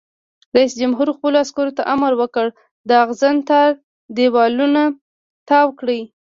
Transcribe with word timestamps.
رئیس 0.55 0.73
جمهور 0.79 1.07
خپلو 1.17 1.35
عسکرو 1.45 1.75
ته 1.77 1.83
امر 1.93 2.11
وکړ؛ 2.21 2.47
د 2.87 2.91
اغزن 3.03 3.35
تار 3.49 3.69
دیوالونه 4.17 4.83
تاو 5.47 5.67
کړئ! 5.79 6.01